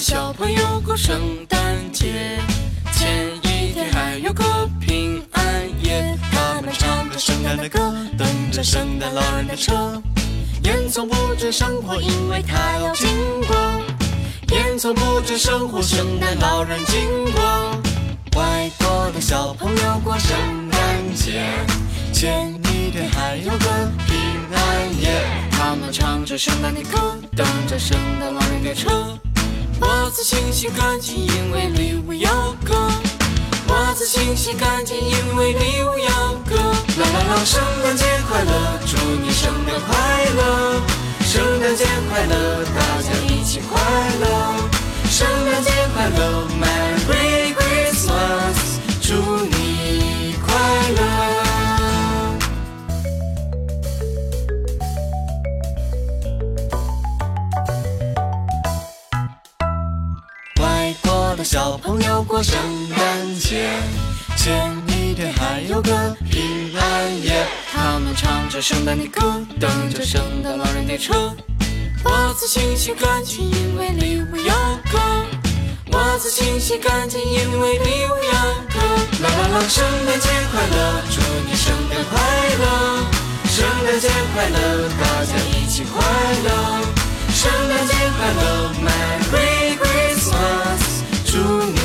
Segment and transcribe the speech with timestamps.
[0.00, 1.60] 小朋友过圣诞
[1.92, 2.40] 节，
[2.90, 5.44] 前一天还有个平安
[5.84, 10.02] 夜，他们唱着圣诞的歌，等着圣诞老人的车。
[10.62, 13.10] 烟囱不止生火，因为它要经
[13.46, 13.54] 过。
[14.56, 17.42] 烟囱不止生火，圣诞老人经过。
[18.40, 20.34] 外国的小朋友过圣
[20.70, 21.44] 诞节，
[22.10, 24.16] 前一天还有个平
[24.50, 28.88] 安夜，他们唱着圣诞的歌，等着圣诞老人的车。
[29.80, 32.30] 我自清洗干净，因为礼物要
[32.64, 32.74] 割。
[33.68, 35.69] 袜子清洗干净，因为礼
[61.42, 62.54] 小朋友过圣
[62.90, 63.70] 诞节，
[64.36, 65.90] 前一天还有个
[66.30, 71.34] 平安夜，他们唱着圣诞的歌，等着圣诞老人的车。
[72.04, 74.54] 我自清洗干净，因为礼物要
[74.92, 74.98] 割。
[75.92, 78.32] 袜子清洗干净，因为礼物要
[78.68, 78.78] 割。
[79.22, 82.20] 啦啦啦，圣诞节快乐，祝你圣诞快
[82.60, 82.64] 乐。
[83.48, 86.02] 圣诞节快乐，大家一起快
[86.44, 86.48] 乐。
[87.32, 90.69] 圣诞节快乐，Merry Christmas，
[91.32, 91.79] 祝你